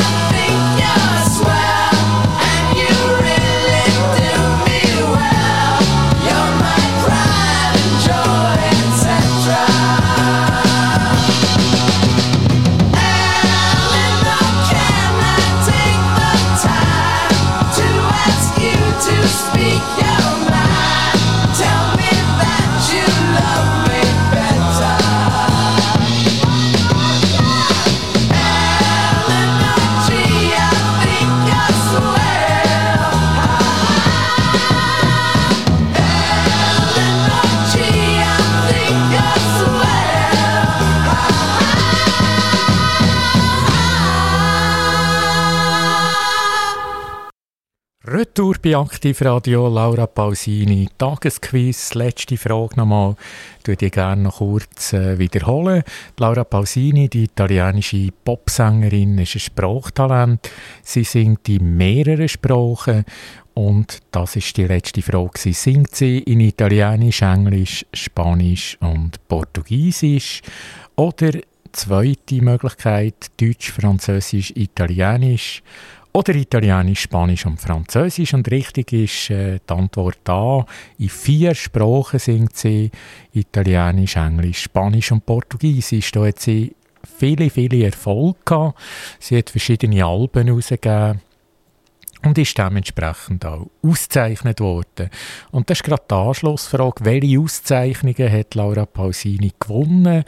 Retour 48.09 48.55
bei 48.63 48.73
Aktivradio, 48.73 49.67
Laura 49.67 50.07
Pausini, 50.07 50.87
Tagesquiz, 50.97 51.93
letzte 51.93 52.37
Frage 52.37 52.77
nochmal, 52.77 53.17
ich 53.67 53.75
die 53.75 53.91
gerne 53.91 54.21
noch 54.21 54.37
kurz 54.37 54.93
äh, 54.93 55.19
wiederholen. 55.19 55.83
Laura 56.17 56.45
Pausini, 56.45 57.09
die 57.09 57.25
italienische 57.25 58.07
Popsängerin, 58.23 59.17
ist 59.17 59.35
ein 59.35 59.39
Sprachtalent. 59.41 60.49
Sie 60.83 61.03
singt 61.03 61.49
in 61.49 61.75
mehreren 61.75 62.29
Sprachen 62.29 63.03
und 63.55 63.99
das 64.11 64.37
ist 64.37 64.55
die 64.55 64.67
letzte 64.67 65.01
Frage. 65.01 65.37
Sie 65.37 65.51
singt 65.51 65.93
sie 65.93 66.19
in 66.19 66.39
Italienisch, 66.39 67.23
Englisch, 67.23 67.85
Spanisch 67.93 68.77
und 68.79 69.19
Portugiesisch 69.27 70.43
oder 70.95 71.31
zweite 71.73 72.41
Möglichkeit 72.41 73.15
Deutsch, 73.35 73.69
Französisch, 73.73 74.53
Italienisch 74.55 75.61
oder 76.17 76.33
Italienisch, 76.33 77.01
Spanisch 77.01 77.45
und 77.45 77.61
Französisch. 77.61 78.33
Und 78.33 78.49
richtig 78.49 78.91
ist 78.91 79.29
äh, 79.29 79.59
die 79.59 79.73
Antwort 79.73 80.27
A. 80.27 80.65
In 80.97 81.09
vier 81.09 81.53
Sprachen 81.53 82.17
singt 82.17 82.57
sie 82.57 82.89
Italienisch, 83.33 84.15
Englisch, 84.15 84.63
Spanisch 84.63 85.11
und 85.11 85.27
Portugiesisch. 85.27 86.11
Da 86.11 86.25
hat 86.25 86.39
sie 86.39 86.75
viele, 87.19 87.51
viele 87.51 87.85
Erfolge 87.85 88.39
gehabt. 88.45 88.79
Sie 89.19 89.37
hat 89.37 89.51
verschiedene 89.51 90.03
Alben 90.03 90.47
herausgegeben 90.47 91.21
und 92.23 92.37
ist 92.39 92.57
dementsprechend 92.57 93.45
auch 93.45 93.67
ausgezeichnet 93.83 94.59
worden. 94.59 95.11
Und 95.51 95.69
das 95.69 95.77
ist 95.77 95.83
gerade 95.83 96.03
die 96.09 96.15
Anschlussfrage, 96.15 97.05
welche 97.05 97.39
Auszeichnungen 97.39 98.31
hat 98.31 98.55
Laura 98.55 98.87
Pausini 98.87 99.51
gewonnen? 99.59 100.23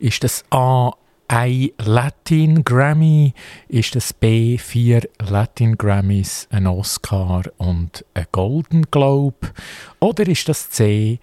Ist 0.00 0.24
das 0.24 0.44
A 0.50 0.90
ein 1.28 1.68
Latin 1.78 2.64
Grammy, 2.64 3.34
ist 3.68 3.94
das 3.94 4.14
B 4.14 4.56
vier 4.56 5.08
Latin 5.20 5.76
Grammys, 5.76 6.48
ein 6.50 6.66
Oscar 6.66 7.42
und 7.58 8.04
ein 8.14 8.26
Golden 8.32 8.90
Globe? 8.90 9.52
Oder 10.00 10.26
ist 10.26 10.48
das 10.48 10.70
C 10.70 11.20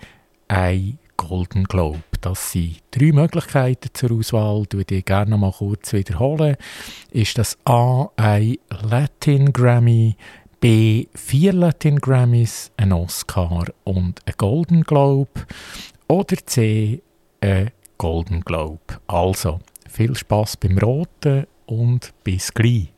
ein 0.47 0.99
Golden 1.17 1.63
Globe? 1.63 2.03
Das 2.21 2.51
sind 2.51 2.81
drei 2.91 3.11
Möglichkeiten 3.11 3.89
zur 3.93 4.11
Auswahl. 4.11 4.63
Ich 4.77 4.85
die 4.85 5.03
gerne 5.03 5.31
noch 5.31 5.39
mal 5.39 5.51
kurz 5.51 5.91
wiederholen. 5.93 6.55
Ist 7.09 7.39
das 7.39 7.57
A 7.65 8.07
ein 8.15 8.57
Latin 8.69 9.51
Grammy, 9.51 10.15
B 10.59 11.07
vier 11.15 11.53
Latin 11.53 11.97
Grammys, 11.97 12.71
ein 12.77 12.93
Oscar 12.93 13.65
und 13.83 14.21
ein 14.27 14.33
Golden 14.37 14.83
Globe? 14.83 15.47
Oder 16.07 16.37
C 16.45 17.01
ein 17.41 17.71
Golden 17.97 18.41
Globe? 18.41 18.99
Also, 19.07 19.59
viel 19.95 20.15
Spaß 20.15 20.57
beim 20.57 20.77
Roten 20.77 21.47
und 21.65 22.13
bis 22.23 22.53
gleich. 22.53 22.91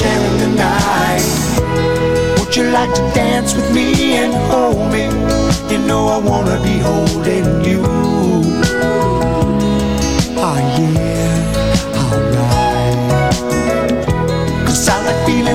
sharing 0.00 0.38
the 0.38 0.48
night. 0.56 1.22
Would 2.38 2.56
you 2.56 2.64
like 2.70 2.92
to 2.94 3.02
dance 3.14 3.54
with 3.54 3.72
me 3.74 4.16
and 4.16 4.32
hold 4.50 4.92
me? 4.92 5.04
You 5.70 5.78
know 5.86 6.08
I 6.08 6.18
wanna 6.18 6.58
be 6.62 6.78
holding 6.78 7.64
you. 7.64 7.80
Oh 10.42 10.56
yeah, 10.76 11.09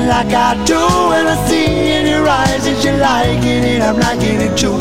like 0.08 0.34
I 0.34 0.54
do 0.66 0.78
when 1.10 1.26
I 1.28 1.36
see 1.48 1.92
in 1.98 2.06
your 2.06 2.28
eyes 2.28 2.66
that 2.66 2.84
you're 2.84 2.98
liking 2.98 3.64
it, 3.64 3.82
I'm 3.82 3.98
liking 4.00 4.40
it 4.42 4.58
too. 4.58 4.78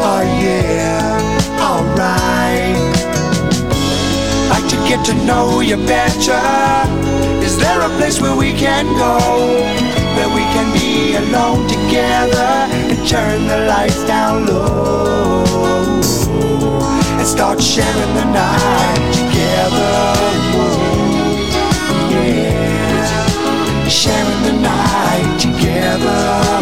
Oh 0.00 0.22
yeah, 0.42 1.18
alright. 1.60 2.74
Like 4.50 4.66
to 4.70 4.76
get 4.88 5.04
to 5.06 5.14
know 5.24 5.60
you 5.60 5.76
better. 5.76 6.42
Is 7.44 7.56
there 7.58 7.80
a 7.80 7.88
place 7.98 8.20
where 8.20 8.36
we 8.36 8.52
can 8.52 8.86
go? 8.98 9.18
Where 10.16 10.28
we 10.28 10.44
can 10.54 10.72
be 10.72 11.14
alone 11.16 11.68
together 11.68 12.52
and 12.90 13.08
turn 13.08 13.46
the 13.46 13.66
lights 13.66 14.04
down 14.04 14.46
low 14.46 15.44
and 17.18 17.26
start 17.26 17.62
sharing 17.62 18.14
the 18.14 18.24
night 18.24 19.12
together. 19.14 20.53
Sharing 23.90 24.42
the 24.42 24.52
night 24.52 25.38
together. 25.38 26.53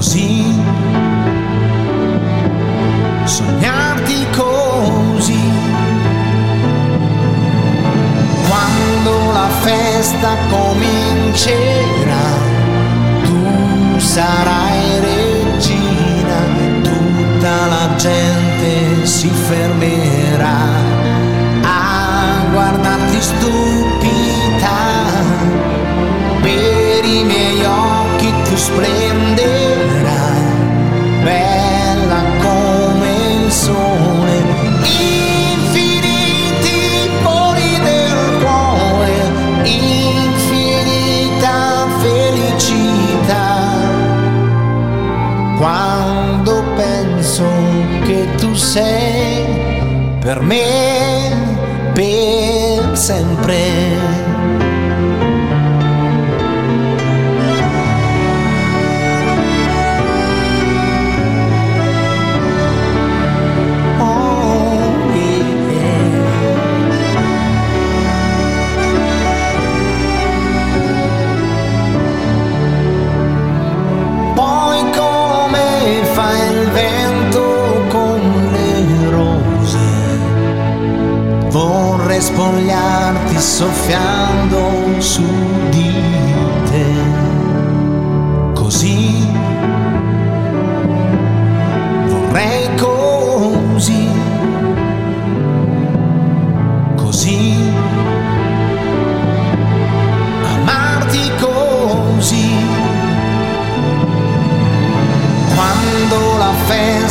Così 0.00 0.49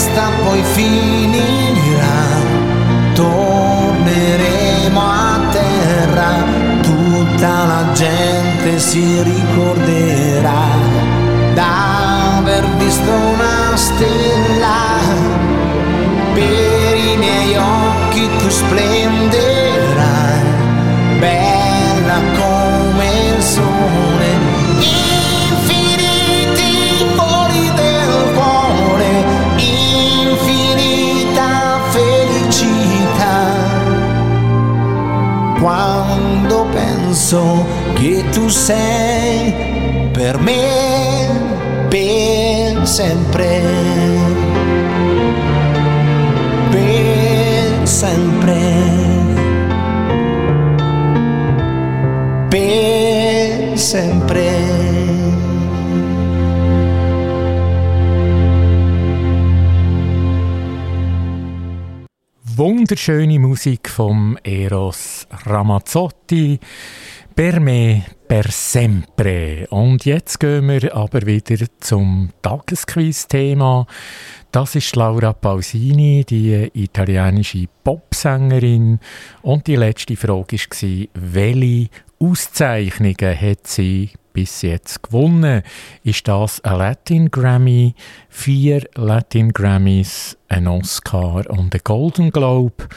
festa 0.10 0.30
poi 0.44 0.62
finirà, 0.64 2.26
torneremo 3.14 5.00
a 5.00 5.40
terra, 5.52 6.44
tutta 6.82 7.66
la 7.66 7.92
gente 7.94 8.80
si 8.80 9.22
ricorderà 9.22 10.68
d'aver 11.54 12.66
visto 12.78 13.12
una 13.12 13.76
stella. 13.76 14.78
Per 16.34 16.96
i 16.96 17.18
miei 17.18 17.56
occhi 17.58 18.30
tu 18.38 18.50
splenderai, 18.50 20.42
bella 21.20 22.22
come 22.38 23.06
il 23.36 23.42
sole. 23.44 24.39
Penso 37.10 37.66
che 37.96 38.24
tu 38.32 38.48
sei 38.50 39.52
per 40.12 40.38
me, 40.38 41.88
per 41.90 42.86
sempre, 42.86 43.64
per 46.70 47.88
sempre. 47.88 48.88
per 52.50 53.78
sempre. 53.78 54.90
Wunderschöne 62.60 63.38
Musik 63.38 63.90
vom 63.96 64.38
Eros 64.42 65.26
Ramazzotti. 65.30 66.60
Per 67.40 67.62
me, 67.62 68.04
per 68.28 68.52
sempre. 68.52 69.66
Und 69.70 70.04
jetzt 70.04 70.42
gehen 70.42 70.68
wir 70.68 70.94
aber 70.94 71.26
wieder 71.26 71.56
zum 71.80 72.32
Tagesquiz-Thema. 72.42 73.88
Das 74.52 74.76
ist 74.76 74.94
Laura 74.98 75.32
Pausini, 75.32 76.26
die 76.30 76.70
italienische 76.74 77.68
Popsängerin. 77.82 79.00
Und 79.42 79.68
die 79.68 79.78
letzte 79.78 80.18
Frage 80.18 80.58
war, 80.58 81.08
welche 81.14 81.90
Auszeichnungen 82.20 83.42
hat 83.42 83.68
sie 83.68 84.10
bis 84.34 84.62
jetzt 84.62 85.02
gewonnen? 85.02 85.62
Ist 86.04 86.28
das 86.28 86.62
ein 86.66 86.78
Latin 86.78 87.32
Grammy, 87.32 87.96
vier 88.28 88.84
Latin 88.96 89.54
Grammys, 89.54 90.38
ein 90.50 90.68
Oscar 90.68 91.50
und 91.50 91.74
ein 91.74 91.82
Golden 91.86 92.32
Globe 92.32 92.90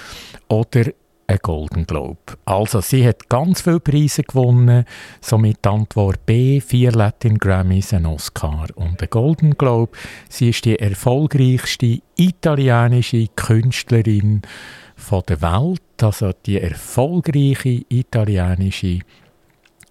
oder 0.49 0.91
ein 1.33 1.39
Golden 1.43 1.87
Globe? 1.87 2.21
Also, 2.45 2.81
sie 2.81 3.07
hat 3.07 3.29
ganz 3.29 3.63
viele 3.63 3.81
Preise 3.81 4.23
gewonnen, 4.23 4.85
somit 5.21 5.67
Antwort 5.67 6.25
B, 6.27 6.61
vier 6.61 6.93
Latin 6.93 7.39
Grammys, 7.39 7.93
ein 7.93 8.07
Oscar 8.07 8.67
und 8.75 9.03
ein 9.03 9.11
Golden 9.11 9.57
Globe. 9.57 9.93
Sie 10.29 10.51
ist 10.51 10.65
die 10.65 10.79
erfolgreichste 10.79 12.01
italienische 12.17 13.27
Künstlerin 13.35 14.43
der 15.29 15.43
Welt, 15.43 15.83
also 16.01 16.31
die 16.47 16.61
erfolgreiche 16.61 17.85
italienische 17.89 19.01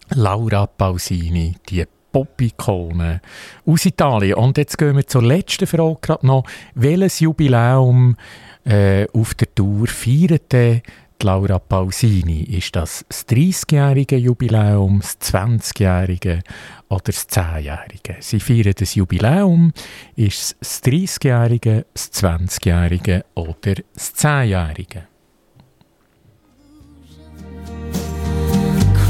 Laura 0.10 0.66
Pausini, 0.68 1.56
die 1.70 1.86
Pop-Ikone 2.12 3.22
aus 3.66 3.86
Italien. 3.86 4.36
Und 4.36 4.58
jetzt 4.58 4.78
gehen 4.78 4.96
wir 4.96 5.08
zur 5.08 5.24
letzten 5.24 5.68
Frage 5.68 5.98
gerade 6.02 6.28
noch. 6.28 6.44
Welches 6.76 7.20
Jubiläum 7.20 8.16
äh, 8.66 9.08
auf 9.14 9.34
der 9.34 9.54
Tour 9.56 9.88
feiert 9.88 10.52
denn 10.52 10.82
die 10.82 10.92
Laura 11.24 11.60
Pausini? 11.60 12.44
Ist 12.44 12.76
das 12.76 13.06
das 13.08 13.28
30-jährige 13.28 14.18
Jubiläum, 14.18 15.00
das 15.02 15.20
20-jährige 15.22 16.42
oder 16.90 17.04
das 17.06 17.28
10-jährige? 17.30 18.18
Sie 18.20 18.40
feiern 18.40 18.74
das 18.78 18.96
Jubiläum. 18.96 19.74
Ist 20.16 20.58
es 20.60 20.82
das 20.82 20.84
30-jährige, 20.84 21.86
das 21.94 22.12
20-jährige 22.14 23.26
oder 23.36 23.76
das 23.94 24.16
10-jährige? 24.16 25.08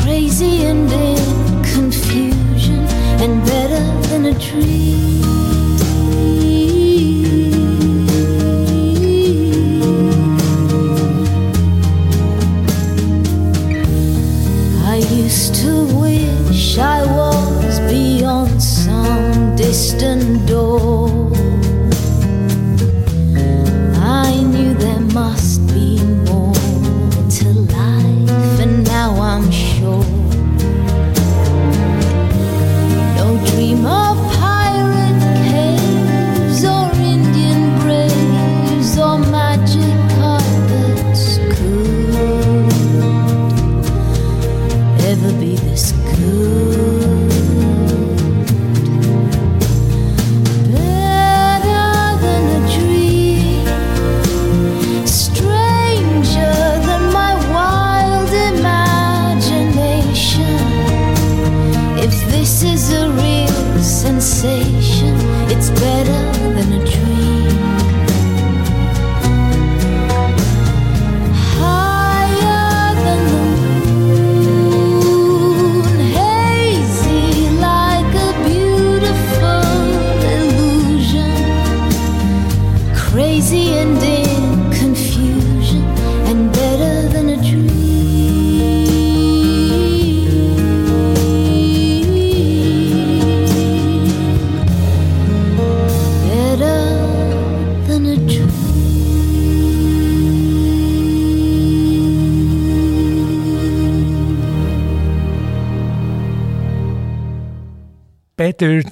crazy 0.04 0.66
and 0.66 0.92
in 0.92 1.64
confusion 1.74 2.80
and 3.22 3.46
better 3.46 4.10
than 4.10 4.26
a 4.26 4.34
dream. 4.34 5.41
Used 15.24 15.54
to 15.56 15.86
wish 16.00 16.78
I 16.80 17.04
was 17.06 17.80
beyond 17.82 18.62
some 18.62 19.56
distant 19.56 20.48
door. 20.48 21.32
I 24.26 24.42
knew 24.52 24.74
there 24.74 25.06
must 25.14 25.68
be 25.68 26.01
it's 64.44 65.70
better 65.70 66.21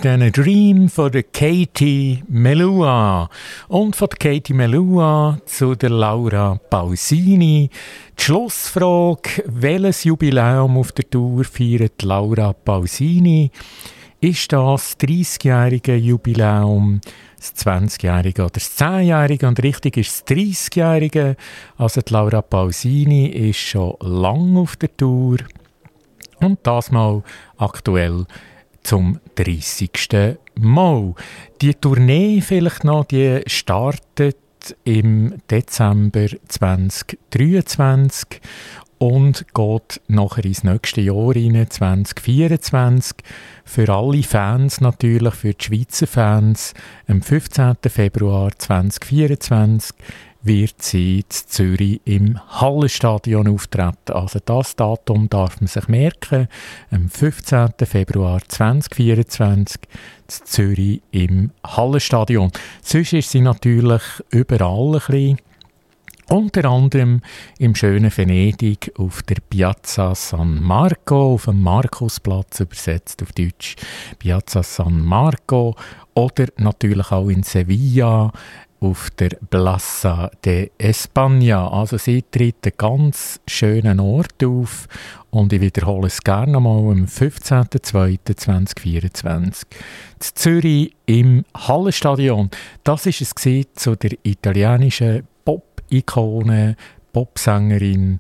Than 0.02 0.22
a 0.22 0.30
Dream 0.30 0.88
von 0.88 1.12
Katie 1.34 2.24
Melua. 2.30 3.30
Und 3.68 3.98
von 3.98 4.08
Katie 4.08 4.54
Melua 4.54 5.38
zu 5.46 5.76
der 5.76 5.90
Laura 5.90 6.58
Pausini. 6.70 7.70
Die 8.18 8.24
Schlussfrage, 8.24 9.44
welches 9.46 10.06
Jubiläum 10.06 10.78
auf 10.78 10.94
der 10.94 11.10
Tour 11.10 11.44
feiert 11.44 12.02
Laura 12.04 12.54
Pausini? 12.54 13.52
Ist 14.22 14.54
das 14.54 14.98
30-jährige 14.98 15.98
Jubiläum, 15.98 17.02
das 17.38 17.56
20-jährige 17.58 18.44
oder 18.44 18.52
das 18.52 18.78
10-jährige? 18.80 19.48
Und 19.48 19.62
richtig 19.62 19.98
ist 19.98 20.30
das 20.30 20.38
30-jährige. 20.38 21.36
Also 21.78 22.00
die 22.00 22.14
Laura 22.14 22.42
Pausini 22.42 23.28
ist 23.28 23.60
schon 23.60 23.96
lange 24.00 24.62
auf 24.62 24.78
der 24.78 24.96
Tour. 24.96 25.40
Und 26.40 26.60
das 26.64 26.90
mal 26.90 27.22
aktuell 27.58 28.26
zum 28.84 29.20
30. 29.36 30.38
Mal. 30.56 31.14
Die 31.62 31.74
Tournee 31.74 32.42
vielleicht 32.42 32.84
noch, 32.84 33.06
die 33.06 33.42
startet 33.48 34.38
im 34.84 35.36
Dezember 35.50 36.28
2023 36.48 38.42
und 39.00 39.46
geht 39.54 40.02
nachher 40.08 40.46
ins 40.46 40.64
nächste 40.64 41.02
Jahr 41.02 41.36
rein, 41.36 41.66
2024. 41.70 43.18
Für 43.64 43.90
alle 43.90 44.24
Fans 44.24 44.82
natürlich, 44.82 45.34
für 45.36 45.54
die 45.54 45.64
Schweizer 45.64 46.06
Fans, 46.06 46.74
am 47.08 47.22
15. 47.22 47.78
Februar 47.88 48.52
2024 48.58 49.96
wird 50.42 50.82
sie 50.82 51.20
in 51.20 51.26
Zürich 51.30 52.02
im 52.06 52.40
Hallenstadion 52.50 53.48
auftreten. 53.48 54.14
Also 54.14 54.40
das 54.44 54.76
Datum 54.76 55.30
darf 55.30 55.60
man 55.60 55.68
sich 55.68 55.88
merken. 55.88 56.48
Am 56.92 57.10
15. 57.10 57.74
Februar 57.86 58.42
2024 58.48 59.82
in 59.84 60.46
Zürich 60.46 61.02
im 61.12 61.52
Hallenstadion. 61.66 62.52
Sonst 62.82 63.14
ist 63.14 63.32
sie 63.32 63.42
natürlich 63.42 64.04
überall 64.30 64.96
ein 64.96 65.02
bisschen. 65.08 65.38
Unter 66.30 66.66
anderem 66.66 67.22
im 67.58 67.74
schönen 67.74 68.16
Venedig 68.16 68.92
auf 69.00 69.24
der 69.24 69.38
Piazza 69.50 70.14
San 70.14 70.62
Marco, 70.62 71.34
auf 71.34 71.46
dem 71.46 71.64
Markusplatz 71.64 72.60
übersetzt 72.60 73.24
auf 73.24 73.32
Deutsch. 73.32 73.76
Piazza 74.20 74.62
San 74.62 75.02
Marco 75.04 75.76
oder 76.14 76.46
natürlich 76.58 77.12
auch 77.12 77.30
in 77.30 77.42
Sevilla 77.42 78.32
auf 78.80 79.10
der 79.12 79.30
Plaza 79.50 80.32
de 80.44 80.72
España. 80.78 81.68
Also 81.68 81.98
sie 81.98 82.24
tritt 82.24 82.66
einen 82.66 82.74
ganz 82.78 83.40
schönen 83.48 84.00
Ort 84.00 84.44
auf 84.44 84.88
und 85.32 85.54
ich 85.54 85.62
wiederhole 85.62 86.08
es 86.08 86.22
gerne 86.22 86.54
nochmal 86.54 86.92
am 86.92 87.06
15.02.2024 87.06 89.36
in 89.36 89.54
Zürich 90.20 90.96
im 91.06 91.46
Hallenstadion. 91.56 92.50
Das 92.84 93.06
ist 93.06 93.22
es 93.22 93.36
zu 93.76 93.96
der 93.96 94.18
italienischen 94.24 95.28
Pop-Ikone, 95.46 96.76
Popsängerin, 97.14 98.18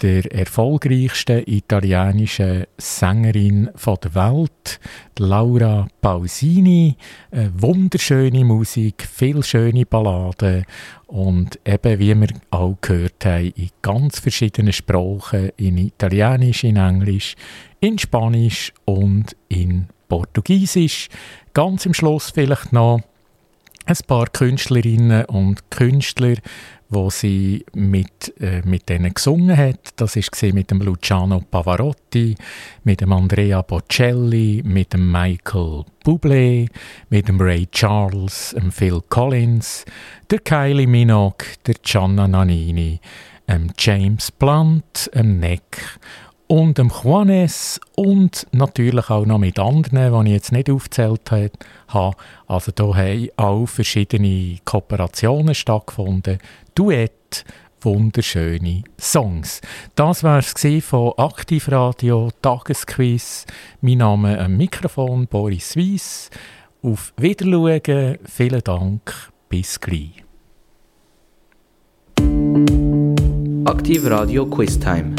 der 0.00 0.32
erfolgreichsten 0.32 1.42
italienischen 1.46 2.64
Sängerin 2.76 3.70
der 3.74 4.14
Welt, 4.14 4.80
Laura 5.18 5.88
Pausini. 6.00 6.96
Eine 7.30 7.52
wunderschöne 7.60 8.44
Musik, 8.44 9.08
viel 9.10 9.42
schöne 9.42 9.86
Balladen 9.86 10.64
und 11.06 11.58
eben, 11.64 11.98
wie 11.98 12.14
wir 12.14 12.28
auch 12.50 12.76
gehört 12.80 13.24
haben, 13.24 13.52
in 13.56 13.70
ganz 13.82 14.20
verschiedenen 14.20 14.72
Sprachen, 14.72 15.50
in 15.56 15.78
Italienisch, 15.78 16.64
in 16.64 16.76
Englisch, 16.76 17.34
in 17.80 17.98
Spanisch 17.98 18.72
und 18.84 19.34
in 19.48 19.88
Portugiesisch. 20.08 21.08
Ganz 21.54 21.86
im 21.86 21.94
Schluss 21.94 22.30
vielleicht 22.30 22.72
noch 22.72 23.00
ein 23.86 23.96
paar 24.06 24.26
Künstlerinnen 24.26 25.24
und 25.24 25.70
Künstler, 25.70 26.34
wo 26.90 27.10
sie 27.10 27.64
mit, 27.74 28.32
äh, 28.40 28.62
mit 28.64 28.88
denen 28.88 29.12
gesungen 29.12 29.56
hat. 29.56 29.92
Das 29.96 30.16
war 30.16 30.52
mit 30.52 30.70
dem 30.70 30.80
Luciano 30.80 31.40
Pavarotti, 31.40 32.34
mit 32.84 33.00
dem 33.00 33.12
Andrea 33.12 33.62
Bocelli, 33.62 34.62
mit 34.64 34.92
dem 34.94 35.10
Michael 35.10 35.84
Bublé, 36.04 36.68
mit 37.10 37.28
dem 37.28 37.40
Ray 37.40 37.66
Charles, 37.70 38.54
dem 38.58 38.72
Phil 38.72 39.02
Collins, 39.08 39.84
der 40.30 40.38
Kylie 40.38 40.86
Minogue, 40.86 41.46
der 41.66 41.74
Gianna 41.82 42.26
Nannini, 42.26 43.00
dem 43.48 43.70
James 43.78 44.30
Blunt, 44.30 45.10
dem 45.14 45.38
Neck 45.40 45.98
und 46.48 46.78
dem 46.78 46.90
Juanes 46.90 47.78
und 47.94 48.46
natürlich 48.52 49.10
auch 49.10 49.26
noch 49.26 49.38
mit 49.38 49.58
anderen, 49.58 50.24
die 50.24 50.30
ich 50.30 50.34
jetzt 50.34 50.52
nicht 50.52 50.70
aufgezählt 50.70 51.30
habe. 51.88 52.16
Also 52.46 52.72
da 52.74 52.94
haben 52.96 53.28
auch 53.36 53.66
verschiedene 53.66 54.58
Kooperationen 54.64 55.54
stattgefunden. 55.54 56.38
Duett, 56.74 57.44
wunderschöne 57.82 58.82
Songs. 58.98 59.60
Das 59.94 60.24
war 60.24 60.38
es 60.38 60.84
von 60.84 61.12
Aktivradio 61.18 62.30
Tagesquiz. 62.42 63.44
Mein 63.82 63.98
Name 63.98 64.40
am 64.40 64.56
Mikrofon 64.56 65.26
Boris 65.26 65.76
Weiss. 65.76 66.30
Auf 66.82 67.12
Wiedersehen, 67.18 68.18
vielen 68.24 68.64
Dank, 68.64 69.30
bis 69.48 69.78
gleich. 69.78 70.24
Aktiv 73.64 74.06
Radio 74.06 74.46
Quiz 74.46 74.78
Time. 74.78 75.14